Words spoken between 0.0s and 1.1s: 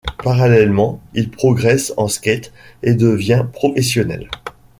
Parallèlement,